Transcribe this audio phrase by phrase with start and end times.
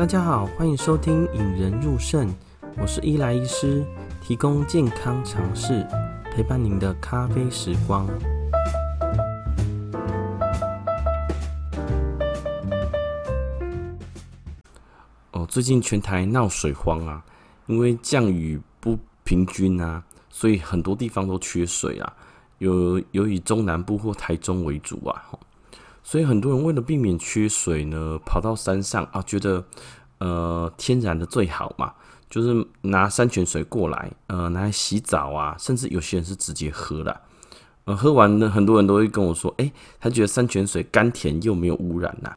[0.00, 2.26] 大家好，欢迎收听《引人入胜》，
[2.78, 3.84] 我是伊莱医师，
[4.22, 5.86] 提供健康常识，
[6.32, 8.08] 陪伴您的咖啡时光。
[15.32, 17.22] 哦，最近全台闹水荒啊，
[17.66, 22.10] 因为降雨不平均啊，所以很多地方都缺水啊，
[22.56, 25.22] 有有以中南部或台中为主啊。
[26.02, 29.64] 所以很多人为了避免缺水呢，跑到山上啊，觉得
[30.18, 31.92] 呃天然的最好嘛，
[32.28, 37.20] 就是拿山泉水过来，呃拿来洗澡啊，甚至有些人是直接喝了，
[37.84, 42.34] 呃喝完呢，很多人都会跟我说，哎、他觉得山泉水甘甜又没有污染呐。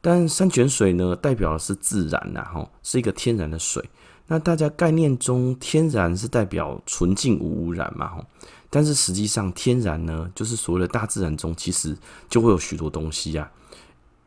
[0.00, 3.84] 但山泉水呢，代表的是自然呐，吼，是一个天然的水。
[4.28, 8.24] 那大家概念中，天然是代表纯净无污染嘛，吼。
[8.70, 11.96] 但是实际上，天然呢，就是所谓的大自然中，其实
[12.28, 13.50] 就会有许多东西呀、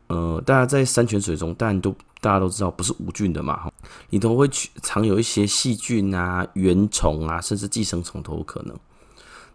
[0.08, 0.14] 啊。
[0.14, 3.72] 呃，大家在山泉水中，当然都大家都知道，不是无菌的嘛，哈，
[4.10, 8.76] 里头会去藏有一些细菌啊、原虫啊，甚至寄生虫都有可能。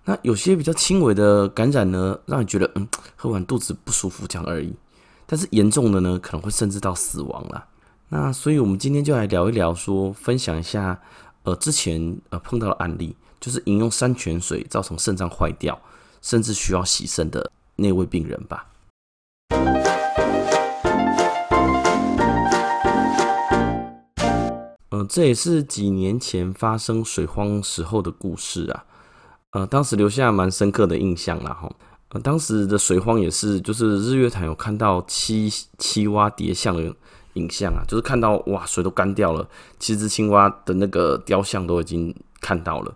[0.06, 4.74] 那有些比较轻微的感染呢，让你觉得嗯，喝完肚子不舒服这样而已。
[5.26, 7.66] 但是严重的呢，可能会甚至到死亡了。
[8.10, 11.02] 那所以我们今天就来聊一聊，说分享一下，
[11.48, 13.16] 呃，之前呃碰到的案例。
[13.40, 15.80] 就是饮用山泉水造成肾脏坏掉，
[16.24, 18.66] 甚至需要洗肾的那位病人吧。
[24.90, 28.86] 呃，这也是几年前发生水荒时候的故事啊。
[29.52, 31.72] 呃，当时留下蛮深刻的印象啦哈。
[32.10, 36.76] 呃，当时的水荒也是，就是日月潭有看到七七蛙蝶像
[37.38, 39.48] 影像啊，就是看到哇，水都干掉了，
[39.80, 42.94] 七只青蛙的那个雕像都已经看到了。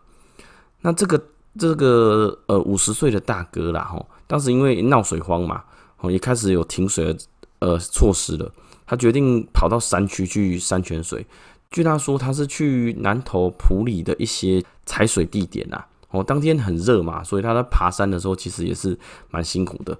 [0.81, 1.23] 那这个
[1.57, 5.63] 这个呃五十岁的大哥啦，吼，当时因为闹水荒嘛，
[5.99, 7.19] 哦，也开始有停水的
[7.59, 8.51] 呃措施了。
[8.87, 11.25] 他决定跑到山区去山泉水。
[11.69, 15.81] 据他说，他是去南投埔里的一些采水地点呐。
[16.09, 18.97] 哦，当天很热嘛，所以他在爬山的时候其实也是
[19.29, 19.97] 蛮辛苦的。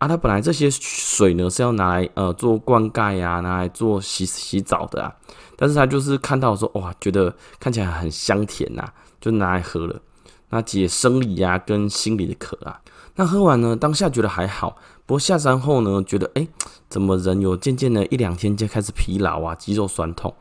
[0.00, 5.14] 啊，他本来这些水呢是要拿来呃做灌溉呀，拿来做洗洗澡的啊。
[5.56, 8.82] 但是他就是看到说，哇，觉得看起来很香甜呐，
[9.20, 10.00] 就拿来喝了。
[10.48, 12.80] 那解生理呀、跟心理的渴啊，
[13.16, 14.74] 那喝完呢，当下觉得还好，
[15.04, 16.48] 不过下山后呢，觉得哎、
[16.88, 20.34] 怎么人有渐渐的一两天就开始疲劳啊，肌肉酸痛，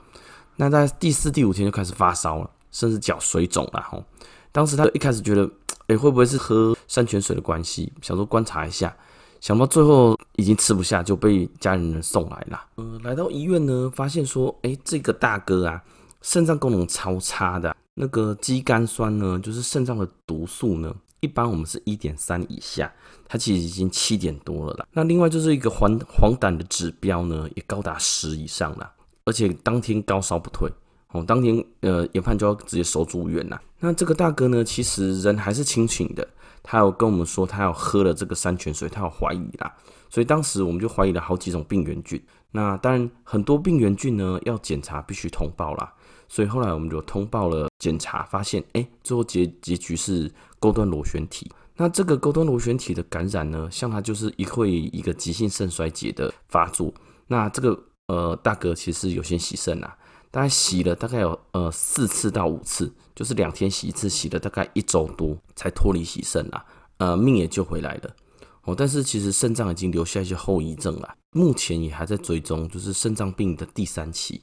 [0.56, 4.06] 那在第四、第五天就开始发烧了，甚至脚水肿了吼。
[4.54, 5.48] 当时他一开始觉得，
[5.88, 7.92] 哎、会不会是喝山泉水的关系？
[8.02, 8.96] 想说观察一下，
[9.40, 12.62] 想到最后已经吃不下，就被家人送来了。
[12.76, 15.82] 呃，来到医院呢，发现说，哎、这个大哥啊，
[16.22, 17.76] 肾脏功能超差的。
[17.96, 22.90] 那个肌酐酸呢，就是肾脏的毒素呢，一般我们是一点三以下，
[23.28, 24.86] 他其实已经七点多了啦。
[24.94, 28.90] 那另外就是一个黄黄疸的指标呢，也高达十以上了，
[29.26, 30.72] 而且当天高烧不退，
[31.12, 33.62] 哦，当天呃研判就要直接收住院了。
[33.80, 36.26] 那这个大哥呢，其实人还是清醒的，
[36.72, 39.74] 他有跟我们说他要喝了这个山泉水，他有怀疑啦，
[40.08, 42.24] 所以当时我们就怀疑了好几种病原菌。
[42.52, 45.92] 那当然很多病原菌呢要检查必须通报啦。
[46.28, 51.52] 所以后来我们就通报了检查，发现哎，最后结结局是钩端螺旋体。
[51.76, 56.94] 那这个钩端螺旋体的感染呢，像它就是一会一个急性肾衰竭的发作。
[57.26, 59.98] 那这个呃大哥其实有先洗肾啊，
[60.32, 66.66] 大概洗了大概有呃四次到五次，就是两天洗一次，洗了大概一周多才脱离洗肾啊，
[66.98, 68.16] 呃命也救回来了。
[68.64, 74.42] 哦，但是其实肾脏已经留下一些后遗症了，目前也还在追踪，就是肾脏病的第三期。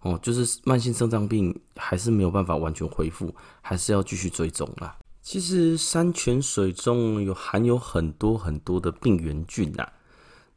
[0.00, 4.96] 哦，就是慢性肾脏病还是没有办法完全恢复，还是要继续追踪啦。
[5.22, 9.86] 其实山泉水中有含有很多很多的病原菌呐。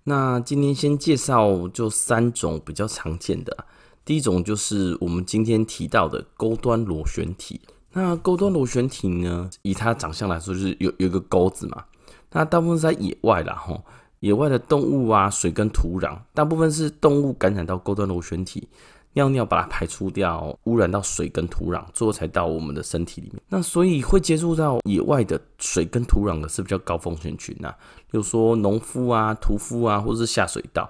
[0.04, 3.66] 那今天先介绍就三种比较常见的。
[4.04, 7.62] 第一种就是我们今天提到的钩端螺旋体。
[7.94, 11.86] 那钩端螺旋体呢，以它长相来说，就是有有一个钩子嘛。
[12.32, 13.84] 那大部分是在野外啦，吼，
[14.22, 18.68] 野外的动物啊，水跟土壤，大部分是动物感染到钩端螺旋体。
[19.14, 23.42] 尿尿把它排出掉，污染到水跟土壤，最后才到我们的身体里面。
[23.50, 27.76] 那所以会接触到野外的水跟土壤的是比较高风险群啊，
[28.10, 30.90] 比如说农夫啊、屠夫啊，或者是下水道。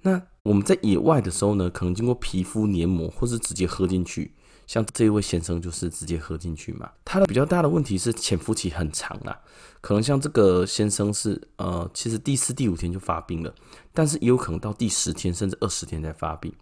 [0.00, 4.32] 那我们在野外的时候呢，可能经过皮肤黏膜，或是直接喝进去。
[4.66, 6.90] 像这一位先生就是直接喝进去嘛。
[7.04, 9.38] 他的比较大的问题是潜伏期很长啦，
[9.80, 13.54] 可能像这个先生是呃，其实第四、第五天就发病了，
[13.92, 16.52] 但是也有可能到第十天甚至二十天才发病。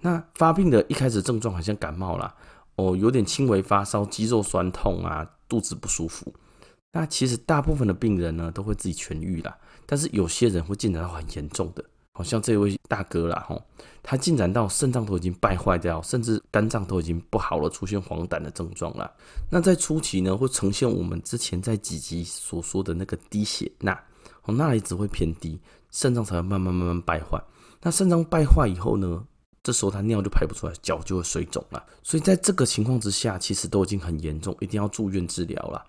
[0.00, 2.34] 那发病的一开始症状好像感冒啦，
[2.76, 6.32] 哦，有点轻微发烧、肌肉酸痛啊、肚子不舒服。
[6.92, 11.84] 那其实大部分的病人呢都会自己痊愈啦，但是有些人会进展到很严重的
[12.18, 13.62] 好像这位大哥啦，吼，
[14.02, 19.08] 他进展到肾脏都已经败坏掉，甚至肝脏都已经不好了，出现黄疸的症状了。
[19.48, 23.96] 那在初期呢，会呈现我们之前在几集所说的那个低血钠，
[24.42, 25.60] 哦，钠离子会偏低，
[25.92, 27.40] 肾脏才会慢慢慢慢败坏。
[27.80, 29.24] 那肾脏败坏以后呢，
[29.62, 31.80] 这时候他尿就排不出来，脚就会水肿了。
[32.02, 35.84] 所以在这个情况之下，其实都已经很严重，一定要住院治疗了。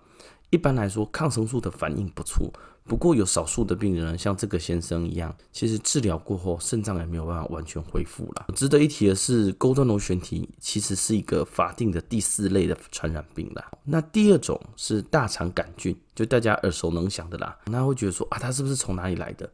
[0.50, 2.48] 一般来说，抗生素的反应不错。
[2.90, 8.48] 不过有少数的病人，像这个先生一样，其实治疗过后，肾脏也没有办法完全恢复了。
[8.56, 13.70] 值得一提的是，钩端螺旋体其实是一个法定的第四类的传染病啦。
[13.84, 17.56] 那第二种是大肠杆菌，就大家耳熟能详的啦。
[17.66, 19.48] 那会觉得说啊，它是不是从哪里来的？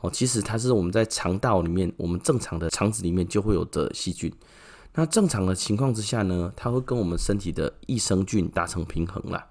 [0.00, 4.30] 哦，其实它是我们在肠道里面，我们正常的肠子里面就会有的细菌。
[4.92, 9.46] 那正常的情况之下呢，它会跟我们身体的益生菌达成平衡啦。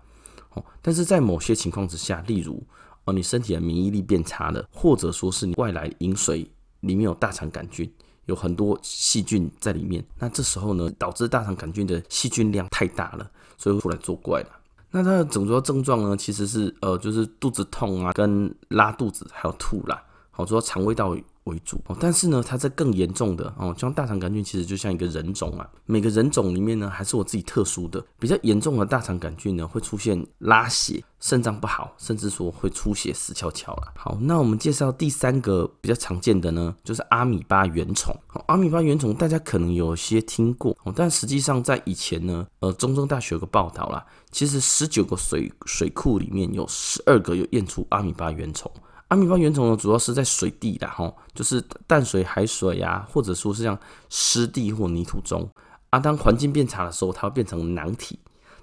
[0.54, 2.62] 哦，但是在某些情况之下，例如
[3.06, 6.50] 哦，你身体的免疫力变差了，或者说是你外来饮水
[6.82, 7.92] 里面有大肠杆菌，
[8.26, 14.50] 有很多细菌在里面，那这时候呢，导致大肠杆菌的细菌量太大了，所以会出来作怪了。
[14.92, 21.18] 那它的主要症状呢，其实是呃，就是肚子痛啊，跟拉肚子，还有吐啦，好，主要肠胃道。
[21.46, 33.94] 为主哦，但是呢，它这更严重的哦，像大肠杆菌其实就像一个人种啊，每个人种里面呢，还是我自己特殊的，比较严重的大肠杆菌呢，会出现拉血、肾脏不好，甚至说会出血死翘翘了。
[33.96, 38.16] 好，那我们介绍第三个比较常见的呢，就是阿米巴原虫。
[38.46, 48.72] 阿米巴原虫大家可能有些听过哦，但实际上在以前呢，呃，中正大学有个报道啦，其实十九个水水库里面有十二个有验出阿米巴原虫。
[49.12, 53.78] 阿米巴原虫呢，主要是在水地的哈，就是淡水、海水呀，或者说是像
[54.10, 55.46] 湿地或泥土中。
[55.90, 58.18] 啊，当环境变差的时候，它会变成囊体，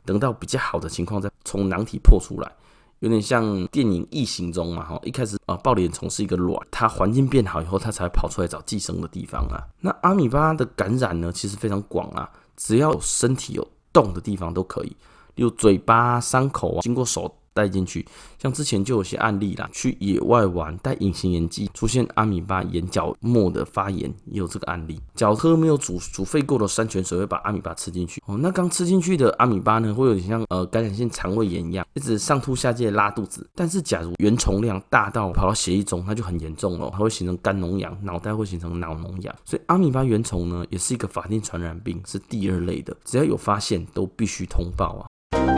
[0.07, 2.51] 等到比较好的情况再从囊体破出来，
[3.01, 4.99] 有点像电影《异形》中嘛哈。
[5.03, 9.61] 一开始啊，抱脸虫是一个卵，它环境变好以后，它才跑出来找寄生的地方啊。
[9.81, 14.97] 那阿米巴的感染呢，其实非常广啊，只要身体有动的地方都可以，
[15.35, 17.35] 例如嘴巴、伤口啊，经过手。
[17.53, 18.07] 带进去，
[18.39, 25.01] 像之前就有些案例啦，去野外玩戴隐形眼镜，出现阿米巴眼角膜的发炎，也有这个案例。
[25.15, 28.37] 脚喝没有煮煮沸过的山泉水会把阿米巴吃进去哦。
[28.39, 33.49] 那刚吃进去的阿米巴呢，会有点像呃感染性肠胃炎一样，一直上吐下泻、拉肚子。
[33.55, 39.35] 但是假如原虫量大到跑到血液中，那就很严重了，它会形成肝脓疡，脑袋会形成脑脓疡。
[39.45, 45.58] 所以阿米巴原虫呢，也是一个法定传染病，是第二类的，只要有发现都必须通报啊。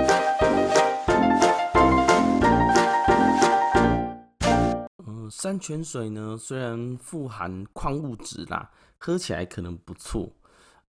[5.41, 10.29] 山泉水呢，虽然富含矿物质啦，喝起来可能不错，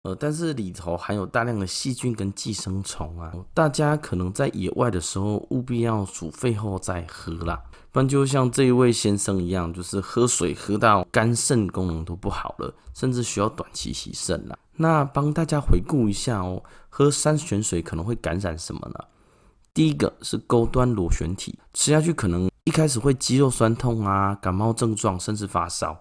[0.03, 7.61] 呃，但是里头含有大量的细菌跟寄生虫啊，大家可能在野外的时候务必要煮沸后再喝啦，
[7.91, 14.57] 不然就像这一位先生一样，就是喝水喝到肝肾功能都不好了，甚至需要短期洗肾啦。
[14.77, 19.05] 那帮大家回顾一下哦，喝山泉水可能会感染什么呢？
[19.77, 22.49] 第一个是钩端螺旋体，吃下去可能。
[22.65, 25.95] 一开始会肌肉酸痛啊，感冒症状，甚至发烧。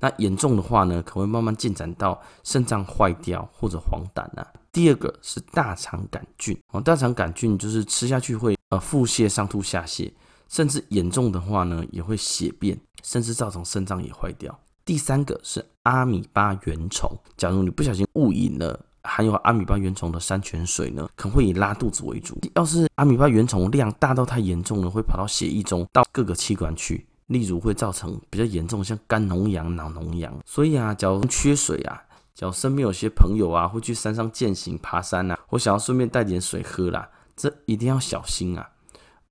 [0.00, 4.46] 那严重的话呢，可能会慢慢进展到肾脏坏掉或者黄疸啊。
[4.72, 10.10] 第二个是大肠杆菌哦，大肠杆菌就是吃下去会呃腹泻、上吐下泻，
[10.48, 14.58] 甚至严重的话呢，也会血便，甚至造成肾脏也坏掉。
[14.86, 18.86] 第三个是阿米巴原虫，假如你不小心误饮了。
[19.08, 22.38] 含有阿米巴原虫的山泉水呢，可能会以拉肚子为主。
[22.54, 30.32] 要是阿米巴原虫量大到太严重了，会跑到血液中，到各个器官去，例如会造成比较严重，像肝脓疡、脑脓疡。
[30.44, 32.02] 所以啊，假如缺水啊，
[32.34, 38.68] 假如身边有些朋友啊，会去山上健行、爬山啊，或想要顺便带点水喝啦，这一定要小心啊，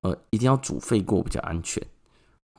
[0.01, 1.81] 呃，一定要煮沸过比较安全。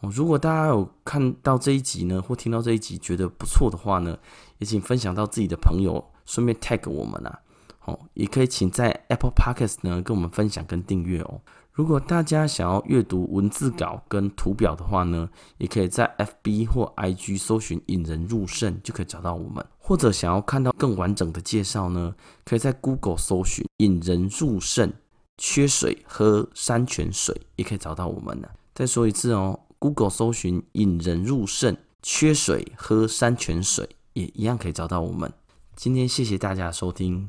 [0.00, 4.16] 哦，如果大家有看到这一集呢，或听到这一集觉得不错的话呢，
[4.58, 6.12] 也请分享到自己的朋友。
[6.28, 7.40] 顺便 tag 我们啊，
[7.86, 11.40] 哦，也可以请在 Apple Podcast 呢跟我们分享跟订阅哦。
[11.72, 19.64] 如果大家想要阅读文字稿跟图表的话呢，也可以在 FB 或 IG 搜寻引人入胜就可以找到我们。
[19.78, 24.92] 或者想要看到更完整的介绍呢，可以在 Google 搜寻引人入胜
[25.38, 28.48] 缺水喝山泉水，也可以找到我们呢。
[28.74, 35.32] 再说一次哦，Google 搜寻引人入胜缺水喝山泉水，也一样可以找到我们。
[35.78, 37.28] 今天谢谢大家收听。